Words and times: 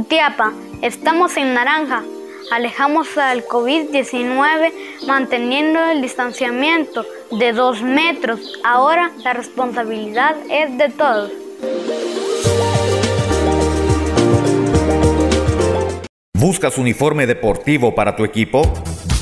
Jutiapa, 0.00 0.54
estamos 0.80 1.36
en 1.36 1.52
naranja. 1.52 2.02
Alejamos 2.50 3.18
al 3.18 3.44
COVID-19 3.44 4.72
manteniendo 5.06 5.78
el 5.90 6.00
distanciamiento 6.00 7.04
de 7.38 7.52
dos 7.52 7.82
metros. 7.82 8.58
Ahora 8.64 9.10
la 9.22 9.34
responsabilidad 9.34 10.36
es 10.48 10.78
de 10.78 10.88
todos. 10.88 11.32
¿Buscas 16.32 16.78
uniforme 16.78 17.26
deportivo 17.26 17.94
para 17.94 18.16
tu 18.16 18.24
equipo? 18.24 18.62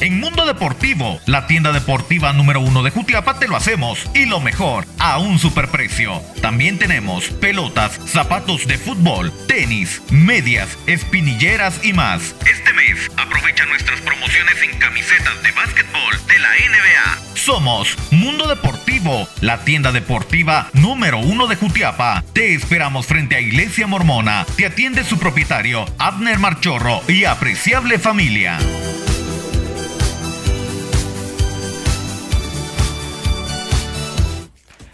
En 0.00 0.20
Mundo 0.20 0.46
Deportivo, 0.46 1.20
la 1.26 1.48
tienda 1.48 1.72
deportiva 1.72 2.32
número 2.32 2.60
uno 2.60 2.84
de 2.84 2.90
Jutiapa, 2.90 3.40
te 3.40 3.48
lo 3.48 3.56
hacemos 3.56 4.08
y 4.14 4.26
lo 4.26 4.38
mejor, 4.38 4.86
a 5.00 5.18
un 5.18 5.40
superprecio. 5.40 6.22
También 6.40 6.78
tenemos 6.78 7.30
pelotas, 7.30 7.98
zapatos 8.06 8.68
de 8.68 8.78
fútbol, 8.78 9.32
tenis, 9.48 10.00
medias, 10.10 10.78
espinilleras 10.86 11.84
y 11.84 11.94
más. 11.94 12.36
Este 12.48 12.72
mes, 12.74 13.10
aprovecha 13.16 13.66
nuestras 13.66 14.00
promociones 14.02 14.54
en 14.62 14.78
camisetas 14.78 15.42
de 15.42 15.50
básquetbol 15.50 16.26
de 16.28 16.38
la 16.38 16.48
NBA. 16.48 17.34
Somos 17.34 17.96
Mundo 18.12 18.46
Deportivo, 18.46 19.28
la 19.40 19.64
tienda 19.64 19.90
deportiva 19.90 20.68
número 20.74 21.18
uno 21.18 21.48
de 21.48 21.56
Jutiapa. 21.56 22.22
Te 22.32 22.54
esperamos 22.54 23.06
frente 23.06 23.34
a 23.34 23.40
Iglesia 23.40 23.88
Mormona. 23.88 24.46
Te 24.56 24.66
atiende 24.66 25.02
su 25.02 25.18
propietario, 25.18 25.86
Abner 25.98 26.38
Marchorro 26.38 27.02
y 27.08 27.24
apreciable 27.24 27.98
familia. 27.98 28.58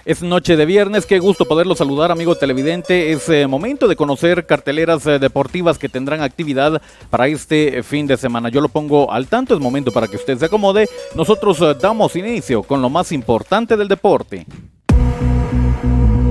Es 0.05 0.21
noche 0.23 0.57
de 0.57 0.67
viernes, 0.67 1.07
qué 1.07 1.19
gusto 1.19 1.47
poderlo 1.47 1.75
saludar, 1.75 2.13
amigo 2.13 2.37
televidente. 2.37 3.13
Es 3.13 3.27
eh, 3.31 3.47
momento 3.47 3.89
de 3.89 3.97
conocer 3.97 4.45
carteleras 4.45 5.07
eh, 5.07 5.19
deportivas 5.19 5.79
que 5.79 5.89
tendrán 5.89 6.21
actividad 6.21 6.83
para 7.09 7.27
este 7.27 7.83
fin 7.83 8.07
de 8.07 8.19
semana. 8.19 8.51
Yo 8.51 8.61
lo 8.61 8.69
pongo 8.69 9.11
al 9.11 9.29
tanto, 9.29 9.55
es 9.55 9.61
momento 9.61 9.93
para 9.93 10.07
que 10.07 10.17
usted 10.17 10.37
se 10.37 10.45
acomode. 10.45 10.91
Nosotros 11.15 11.59
eh, 11.63 11.75
damos 11.81 12.17
inicio 12.17 12.63
con 12.65 12.83
lo 12.83 12.91
más 12.91 13.13
importante 13.13 13.79
del 13.79 13.89
deporte. 13.89 14.45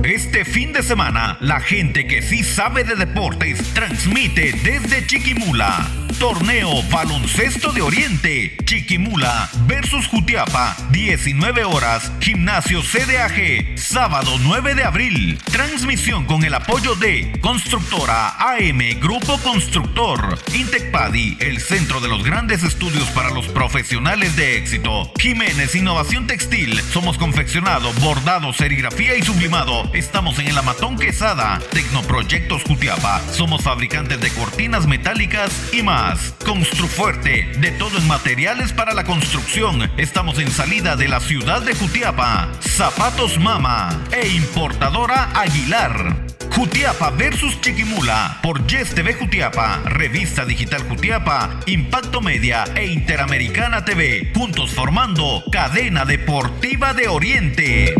Este 0.04 0.44
fin 0.44 0.72
de 0.72 0.84
semana, 0.84 1.36
la 1.40 1.58
gente 1.58 2.06
que 2.06 2.22
sí 2.22 2.44
sabe 2.44 2.84
de 2.84 2.94
deportes 2.94 3.74
transmite 3.74 4.52
desde 4.62 5.04
Chiquimula. 5.04 6.03
Torneo 6.18 6.82
Baloncesto 6.90 7.72
de 7.72 7.82
Oriente, 7.82 8.56
Chiquimula 8.64 9.48
versus 9.66 10.06
Jutiapa, 10.06 10.76
19 10.90 11.64
horas, 11.64 12.12
Gimnasio 12.20 12.82
CDAG, 12.82 13.76
sábado 13.76 14.36
9 14.40 14.74
de 14.74 14.84
abril. 14.84 15.38
Transmisión 15.50 16.24
con 16.24 16.44
el 16.44 16.54
apoyo 16.54 16.94
de 16.94 17.38
Constructora 17.40 18.36
AM, 18.38 19.00
Grupo 19.00 19.38
Constructor, 19.38 20.38
Intecpadi, 20.54 21.36
el 21.40 21.60
centro 21.60 22.00
de 22.00 22.08
los 22.08 22.22
grandes 22.22 22.62
estudios 22.62 23.08
para 23.10 23.30
los 23.30 23.48
profesionales 23.48 24.36
de 24.36 24.58
éxito. 24.58 25.12
Jiménez 25.18 25.74
Innovación 25.74 26.26
Textil, 26.26 26.80
somos 26.92 27.18
confeccionado, 27.18 27.92
bordado, 28.00 28.52
serigrafía 28.52 29.16
y 29.16 29.22
sublimado. 29.22 29.90
Estamos 29.94 30.38
en 30.38 30.48
el 30.48 30.58
Amatón 30.58 30.98
Quesada, 30.98 31.60
Tecnoproyectos 31.72 32.62
Jutiapa, 32.64 33.20
somos 33.32 33.62
fabricantes 33.62 34.20
de 34.20 34.30
cortinas 34.30 34.86
metálicas 34.86 35.52
y 35.72 35.82
más. 35.82 36.03
Construfuerte, 36.44 37.50
de 37.60 37.70
todo 37.72 37.96
en 37.96 38.06
materiales 38.06 38.72
para 38.72 38.92
la 38.92 39.04
construcción. 39.04 39.90
Estamos 39.96 40.38
en 40.38 40.50
salida 40.50 40.96
de 40.96 41.08
la 41.08 41.18
ciudad 41.20 41.62
de 41.62 41.74
Jutiapa. 41.74 42.50
Zapatos 42.60 43.38
Mama 43.38 44.04
e 44.12 44.28
importadora 44.28 45.30
Aguilar. 45.34 46.14
Jutiapa 46.54 47.10
versus 47.10 47.58
Chiquimula 47.60 48.38
por 48.42 48.66
Yes 48.66 48.94
TV 48.94 49.14
Jutiapa, 49.14 49.80
Revista 49.86 50.44
Digital 50.44 50.82
Jutiapa, 50.88 51.58
Impacto 51.66 52.20
Media 52.20 52.64
e 52.76 52.86
Interamericana 52.86 53.84
TV, 53.84 54.30
juntos 54.34 54.72
formando 54.72 55.42
Cadena 55.50 56.04
Deportiva 56.04 56.92
de 56.92 57.08
Oriente. 57.08 57.94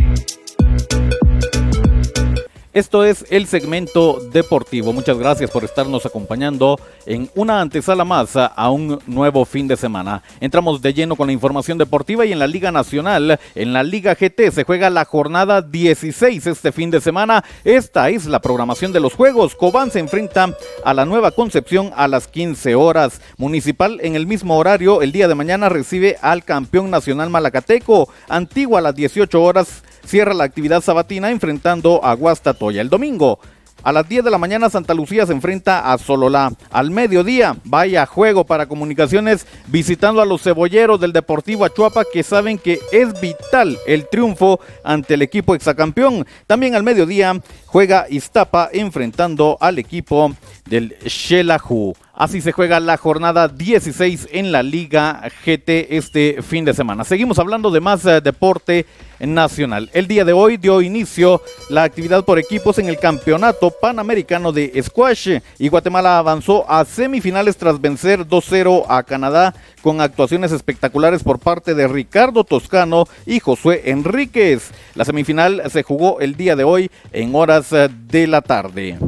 Esto 2.74 3.04
es 3.04 3.24
el 3.30 3.46
segmento 3.46 4.18
deportivo. 4.32 4.92
Muchas 4.92 5.16
gracias 5.16 5.48
por 5.48 5.62
estarnos 5.62 6.06
acompañando 6.06 6.76
en 7.06 7.30
una 7.36 7.60
antesala 7.60 8.04
más 8.04 8.34
a 8.34 8.70
un 8.70 8.98
nuevo 9.06 9.44
fin 9.44 9.68
de 9.68 9.76
semana. 9.76 10.24
Entramos 10.40 10.82
de 10.82 10.92
lleno 10.92 11.14
con 11.14 11.28
la 11.28 11.32
información 11.32 11.78
deportiva 11.78 12.26
y 12.26 12.32
en 12.32 12.40
la 12.40 12.48
Liga 12.48 12.72
Nacional, 12.72 13.38
en 13.54 13.72
la 13.72 13.84
Liga 13.84 14.16
GT 14.16 14.50
se 14.50 14.64
juega 14.64 14.90
la 14.90 15.04
jornada 15.04 15.62
16 15.62 16.48
este 16.48 16.72
fin 16.72 16.90
de 16.90 17.00
semana. 17.00 17.44
Esta 17.62 18.10
es 18.10 18.26
la 18.26 18.40
programación 18.40 18.90
de 18.90 18.98
los 18.98 19.14
juegos. 19.14 19.54
Cobán 19.54 19.92
se 19.92 20.00
enfrenta 20.00 20.52
a 20.84 20.94
la 20.94 21.04
Nueva 21.04 21.30
Concepción 21.30 21.92
a 21.94 22.08
las 22.08 22.26
15 22.26 22.74
horas. 22.74 23.20
Municipal 23.36 24.00
en 24.02 24.16
el 24.16 24.26
mismo 24.26 24.58
horario 24.58 25.00
el 25.00 25.12
día 25.12 25.28
de 25.28 25.36
mañana 25.36 25.68
recibe 25.68 26.16
al 26.20 26.42
campeón 26.42 26.90
nacional 26.90 27.30
Malacateco. 27.30 28.08
Antigua 28.28 28.80
a 28.80 28.82
las 28.82 28.96
18 28.96 29.40
horas 29.40 29.84
cierra 30.06 30.34
la 30.34 30.44
actividad 30.44 30.82
sabatina 30.82 31.30
enfrentando 31.30 32.04
a 32.04 32.14
Guastatoya. 32.14 32.80
El 32.80 32.88
domingo, 32.88 33.38
a 33.84 33.92
las 33.92 34.08
10 34.08 34.24
de 34.24 34.30
la 34.30 34.38
mañana 34.38 34.70
Santa 34.70 34.94
Lucía 34.94 35.26
se 35.26 35.32
enfrenta 35.34 35.92
a 35.92 35.98
Sololá. 35.98 36.52
Al 36.70 36.90
mediodía, 36.90 37.56
vaya 37.64 38.06
juego 38.06 38.44
para 38.44 38.66
comunicaciones 38.66 39.46
visitando 39.66 40.22
a 40.22 40.24
los 40.24 40.42
cebolleros 40.42 40.98
del 40.98 41.12
Deportivo 41.12 41.66
Achuapa 41.66 42.04
que 42.10 42.22
saben 42.22 42.56
que 42.56 42.80
es 42.92 43.20
vital 43.20 43.78
el 43.86 44.08
triunfo 44.08 44.58
ante 44.84 45.14
el 45.14 45.22
equipo 45.22 45.54
exacampeón. 45.54 46.26
También 46.46 46.74
al 46.74 46.82
mediodía 46.82 47.38
juega 47.66 48.06
Iztapa 48.08 48.70
enfrentando 48.72 49.58
al 49.60 49.78
equipo 49.78 50.34
del 50.64 50.96
Shelahu. 51.04 51.94
Así 52.16 52.40
se 52.40 52.52
juega 52.52 52.78
la 52.78 52.96
jornada 52.96 53.48
16 53.48 54.28
en 54.30 54.52
la 54.52 54.62
Liga 54.62 55.20
GT 55.44 55.96
este 55.96 56.42
fin 56.42 56.64
de 56.64 56.72
semana. 56.72 57.02
Seguimos 57.02 57.40
hablando 57.40 57.72
de 57.72 57.80
más 57.80 58.06
eh, 58.06 58.20
deporte 58.20 58.86
nacional. 59.18 59.90
El 59.92 60.06
día 60.06 60.24
de 60.24 60.32
hoy 60.32 60.56
dio 60.56 60.80
inicio 60.80 61.42
la 61.70 61.82
actividad 61.82 62.24
por 62.24 62.38
equipos 62.38 62.78
en 62.78 62.88
el 62.88 62.98
Campeonato 62.98 63.72
Panamericano 63.72 64.52
de 64.52 64.80
Squash 64.80 65.40
y 65.58 65.68
Guatemala 65.68 66.18
avanzó 66.18 66.70
a 66.70 66.84
semifinales 66.84 67.56
tras 67.56 67.80
vencer 67.80 68.20
2-0 68.24 68.84
a 68.88 69.02
Canadá 69.02 69.52
con 69.82 70.00
actuaciones 70.00 70.52
espectaculares 70.52 71.24
por 71.24 71.40
parte 71.40 71.74
de 71.74 71.88
Ricardo 71.88 72.44
Toscano 72.44 73.06
y 73.26 73.40
Josué 73.40 73.82
Enríquez. 73.86 74.70
La 74.94 75.04
semifinal 75.04 75.62
se 75.68 75.82
jugó 75.82 76.20
el 76.20 76.36
día 76.36 76.54
de 76.54 76.62
hoy 76.62 76.92
en 77.12 77.34
horas 77.34 77.72
eh, 77.72 77.88
de 78.06 78.28
la 78.28 78.40
tarde. 78.40 78.98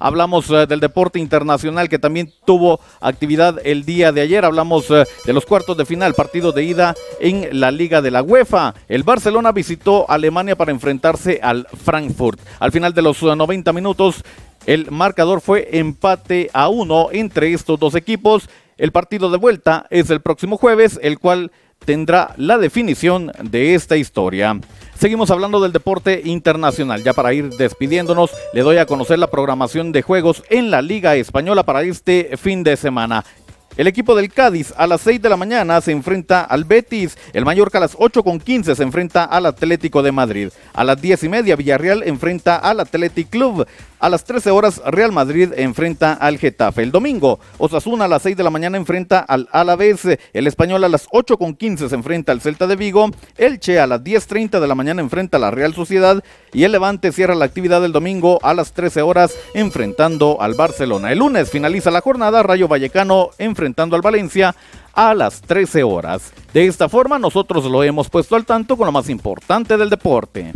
Hablamos 0.00 0.50
eh, 0.50 0.66
del 0.66 0.80
deporte 0.80 1.18
internacional 1.18 1.88
que 1.88 1.98
también 1.98 2.32
tuvo 2.44 2.80
actividad 3.00 3.60
el 3.64 3.84
día 3.84 4.10
de 4.10 4.22
ayer. 4.22 4.44
Hablamos 4.44 4.90
eh, 4.90 5.04
de 5.24 5.32
los 5.32 5.46
cuartos 5.46 5.76
de 5.76 5.84
final, 5.84 6.14
partido 6.14 6.52
de 6.52 6.64
ida 6.64 6.94
en 7.20 7.60
la 7.60 7.70
Liga 7.70 8.02
de 8.02 8.10
la 8.10 8.22
UEFA. 8.22 8.74
El 8.88 9.02
Barcelona 9.02 9.52
visitó 9.52 10.10
Alemania 10.10 10.56
para 10.56 10.72
enfrentarse 10.72 11.38
al 11.42 11.66
Frankfurt. 11.84 12.40
Al 12.58 12.72
final 12.72 12.94
de 12.94 13.02
los 13.02 13.22
90 13.22 13.72
minutos, 13.74 14.24
el 14.66 14.90
marcador 14.90 15.40
fue 15.40 15.68
empate 15.72 16.50
a 16.52 16.68
uno 16.68 17.08
entre 17.12 17.52
estos 17.52 17.78
dos 17.78 17.94
equipos. 17.94 18.48
El 18.78 18.92
partido 18.92 19.30
de 19.30 19.36
vuelta 19.36 19.86
es 19.90 20.08
el 20.08 20.22
próximo 20.22 20.56
jueves, 20.56 20.98
el 21.02 21.18
cual 21.18 21.52
tendrá 21.84 22.34
la 22.36 22.56
definición 22.56 23.32
de 23.42 23.74
esta 23.74 23.96
historia. 23.96 24.58
Seguimos 25.00 25.30
hablando 25.30 25.62
del 25.62 25.72
deporte 25.72 26.20
internacional. 26.26 27.02
Ya 27.02 27.14
para 27.14 27.32
ir 27.32 27.48
despidiéndonos, 27.48 28.32
le 28.52 28.60
doy 28.60 28.76
a 28.76 28.84
conocer 28.84 29.18
la 29.18 29.30
programación 29.30 29.92
de 29.92 30.02
juegos 30.02 30.42
en 30.50 30.70
la 30.70 30.82
Liga 30.82 31.16
Española 31.16 31.62
para 31.62 31.80
este 31.84 32.36
fin 32.36 32.62
de 32.64 32.76
semana. 32.76 33.24
El 33.80 33.86
equipo 33.86 34.14
del 34.14 34.30
Cádiz 34.30 34.74
a 34.76 34.86
las 34.86 35.00
6 35.00 35.22
de 35.22 35.30
la 35.30 35.38
mañana 35.38 35.80
se 35.80 35.90
enfrenta 35.90 36.42
al 36.42 36.64
Betis. 36.64 37.16
El 37.32 37.46
Mallorca 37.46 37.78
a 37.78 37.80
las 37.80 37.96
8 37.98 38.22
con 38.22 38.38
15 38.38 38.76
se 38.76 38.82
enfrenta 38.82 39.24
al 39.24 39.46
Atlético 39.46 40.02
de 40.02 40.12
Madrid. 40.12 40.50
A 40.74 40.84
las 40.84 41.00
10 41.00 41.24
y 41.24 41.28
media 41.30 41.56
Villarreal 41.56 42.02
enfrenta 42.02 42.56
al 42.56 42.80
Athletic 42.80 43.30
Club. 43.30 43.66
A 43.98 44.10
las 44.10 44.24
13 44.24 44.50
horas 44.50 44.82
Real 44.86 45.12
Madrid 45.12 45.52
enfrenta 45.56 46.12
al 46.12 46.36
Getafe. 46.36 46.82
El 46.82 46.90
domingo 46.90 47.40
Osasuna 47.56 48.04
a 48.04 48.08
las 48.08 48.20
6 48.20 48.36
de 48.36 48.42
la 48.42 48.50
mañana 48.50 48.76
enfrenta 48.76 49.20
al 49.20 49.48
Alavés. 49.50 50.06
El 50.34 50.46
Español 50.46 50.84
a 50.84 50.88
las 50.90 51.06
8 51.10 51.38
con 51.38 51.54
15 51.54 51.88
se 51.88 51.94
enfrenta 51.94 52.32
al 52.32 52.42
Celta 52.42 52.66
de 52.66 52.76
Vigo. 52.76 53.10
Elche 53.38 53.80
a 53.80 53.86
las 53.86 54.02
10.30 54.02 54.60
de 54.60 54.68
la 54.68 54.74
mañana 54.74 55.00
enfrenta 55.00 55.38
a 55.38 55.40
la 55.40 55.50
Real 55.50 55.72
Sociedad. 55.72 56.22
Y 56.52 56.64
el 56.64 56.72
Levante 56.72 57.12
cierra 57.12 57.34
la 57.34 57.46
actividad 57.46 57.80
del 57.80 57.92
domingo 57.92 58.40
a 58.42 58.52
las 58.52 58.72
13 58.72 59.00
horas 59.00 59.34
enfrentando 59.54 60.42
al 60.42 60.52
Barcelona. 60.52 61.12
El 61.12 61.20
lunes 61.20 61.50
finaliza 61.50 61.90
la 61.90 62.02
jornada 62.02 62.42
Rayo 62.42 62.68
Vallecano 62.68 63.30
al 63.78 64.00
Valencia 64.02 64.54
a 64.92 65.14
las 65.14 65.40
13 65.42 65.82
horas. 65.82 66.32
De 66.52 66.66
esta 66.66 66.88
forma 66.88 67.18
nosotros 67.18 67.64
lo 67.64 67.82
hemos 67.82 68.08
puesto 68.08 68.36
al 68.36 68.44
tanto 68.44 68.76
con 68.76 68.86
lo 68.86 68.92
más 68.92 69.08
importante 69.08 69.76
del 69.76 69.90
deporte. 69.90 70.52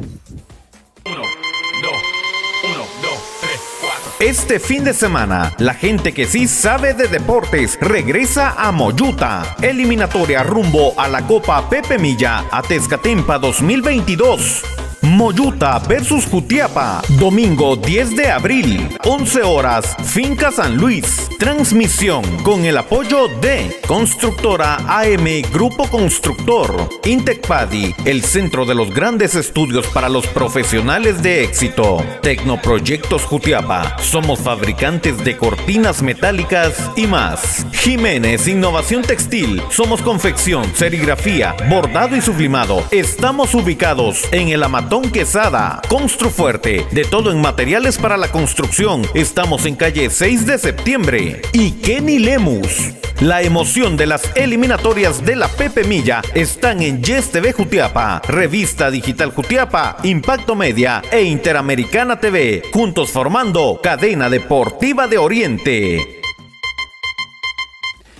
Este 4.20 4.60
fin 4.60 4.84
de 4.84 4.94
semana, 4.94 5.54
la 5.58 5.74
gente 5.74 6.14
que 6.14 6.26
sí 6.26 6.46
sabe 6.46 6.94
de 6.94 7.08
deportes 7.08 7.76
regresa 7.80 8.54
a 8.56 8.70
Moyuta. 8.72 9.56
Eliminatoria 9.60 10.42
rumbo 10.42 10.94
a 10.96 11.08
la 11.08 11.26
Copa 11.26 11.68
Pepe 11.68 11.98
Milla 11.98 12.44
a 12.50 12.62
Tezcatempa 12.62 13.38
2022. 13.38 14.83
Moyuta 15.04 15.78
versus 15.80 16.24
Jutiapa, 16.24 17.02
domingo 17.18 17.76
10 17.76 18.16
de 18.16 18.30
abril, 18.30 18.88
11 19.04 19.42
horas, 19.42 19.94
Finca 20.02 20.50
San 20.50 20.78
Luis, 20.78 21.28
Transmisión 21.38 22.24
con 22.42 22.64
el 22.64 22.78
apoyo 22.78 23.28
de 23.28 23.80
Constructora 23.86 24.78
AM 24.88 25.42
Grupo 25.52 25.86
Constructor, 25.88 26.88
Intecpadi, 27.04 27.94
el 28.06 28.24
centro 28.24 28.64
de 28.64 28.74
los 28.74 28.94
grandes 28.94 29.34
estudios 29.34 29.86
para 29.88 30.08
los 30.08 30.26
profesionales 30.26 31.22
de 31.22 31.44
éxito. 31.44 32.02
Tecnoproyectos 32.22 33.24
Jutiapa, 33.24 33.98
somos 33.98 34.40
fabricantes 34.40 35.22
de 35.22 35.36
cortinas 35.36 36.02
metálicas 36.02 36.90
y 36.96 37.06
más. 37.06 37.66
Jiménez 37.72 38.48
Innovación 38.48 39.02
Textil, 39.02 39.62
somos 39.70 40.00
confección, 40.00 40.64
serigrafía, 40.74 41.54
bordado 41.68 42.16
y 42.16 42.22
sublimado. 42.22 42.82
Estamos 42.90 43.54
ubicados 43.54 44.22
en 44.32 44.48
el 44.48 44.62
Amatón 44.94 45.10
Quesada, 45.10 45.82
Construfuerte, 45.88 46.86
de 46.92 47.04
todo 47.04 47.32
en 47.32 47.40
materiales 47.40 47.98
para 47.98 48.16
la 48.16 48.30
construcción. 48.30 49.02
Estamos 49.12 49.66
en 49.66 49.74
calle 49.74 50.08
6 50.08 50.46
de 50.46 50.56
septiembre. 50.56 51.42
Y 51.52 51.72
Kenny 51.72 52.20
Lemus. 52.20 52.92
La 53.18 53.42
emoción 53.42 53.96
de 53.96 54.06
las 54.06 54.30
eliminatorias 54.36 55.24
de 55.24 55.34
la 55.34 55.48
Pepe 55.48 55.82
Milla 55.82 56.22
están 56.34 56.80
en 56.80 57.02
Yes 57.02 57.32
TV 57.32 57.52
Jutiapa, 57.52 58.22
Revista 58.28 58.88
Digital 58.92 59.32
Jutiapa, 59.32 59.96
Impacto 60.04 60.54
Media 60.54 61.02
e 61.10 61.22
Interamericana 61.22 62.20
TV, 62.20 62.62
juntos 62.72 63.10
formando 63.10 63.80
Cadena 63.82 64.30
Deportiva 64.30 65.08
de 65.08 65.18
Oriente. 65.18 66.23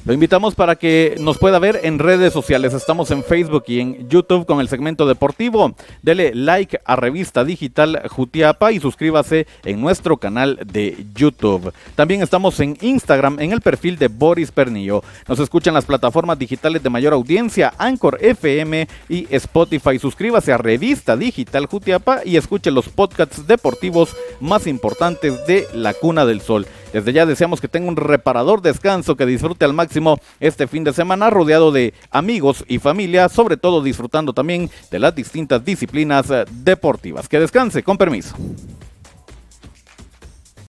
Lo 0.06 0.12
invitamos 0.12 0.54
para 0.54 0.76
que 0.76 1.16
nos 1.18 1.38
pueda 1.38 1.58
ver 1.58 1.80
en 1.82 1.98
redes 1.98 2.34
sociales. 2.34 2.74
Estamos 2.74 3.10
en 3.10 3.24
Facebook 3.24 3.64
y 3.68 3.80
en 3.80 4.06
YouTube 4.10 4.44
con 4.44 4.60
el 4.60 4.68
segmento 4.68 5.06
deportivo. 5.06 5.74
Dele 6.02 6.34
like 6.34 6.78
a 6.84 6.94
Revista 6.94 7.42
Digital 7.42 8.02
Jutiapa 8.10 8.70
y 8.72 8.80
suscríbase 8.80 9.46
en 9.64 9.80
nuestro 9.80 10.18
canal 10.18 10.60
de 10.62 11.06
YouTube. 11.14 11.72
También 11.94 12.20
estamos 12.20 12.60
en 12.60 12.76
Instagram 12.82 13.40
en 13.40 13.52
el 13.52 13.62
perfil 13.62 13.96
de 13.96 14.08
Boris 14.08 14.52
Pernillo. 14.52 15.02
Nos 15.26 15.38
escuchan 15.38 15.72
las 15.72 15.86
plataformas 15.86 16.38
digitales 16.38 16.82
de 16.82 16.90
mayor 16.90 17.14
audiencia, 17.14 17.72
Anchor 17.78 18.18
FM 18.20 18.86
y 19.08 19.26
Spotify. 19.34 19.98
Suscríbase 19.98 20.52
a 20.52 20.58
Revista 20.58 21.16
Digital 21.16 21.64
Jutiapa 21.64 22.20
y 22.26 22.36
escuche 22.36 22.70
los 22.70 22.90
podcasts 22.90 23.46
deportivos 23.46 24.14
más 24.38 24.66
importantes 24.66 25.46
de 25.46 25.66
la 25.72 25.94
Cuna 25.94 26.26
del 26.26 26.42
Sol. 26.42 26.66
Desde 26.94 27.12
ya 27.12 27.26
deseamos 27.26 27.60
que 27.60 27.66
tenga 27.66 27.88
un 27.88 27.96
reparador 27.96 28.62
descanso, 28.62 29.16
que 29.16 29.26
disfrute 29.26 29.64
al 29.64 29.72
máximo 29.72 30.20
este 30.38 30.68
fin 30.68 30.84
de 30.84 30.92
semana 30.92 31.28
rodeado 31.28 31.72
de 31.72 31.92
amigos 32.12 32.64
y 32.68 32.78
familia, 32.78 33.28
sobre 33.28 33.56
todo 33.56 33.82
disfrutando 33.82 34.32
también 34.32 34.70
de 34.92 35.00
las 35.00 35.12
distintas 35.12 35.64
disciplinas 35.64 36.30
eh, 36.30 36.44
deportivas. 36.52 37.28
Que 37.28 37.40
descanse, 37.40 37.82
con 37.82 37.98
permiso. 37.98 38.36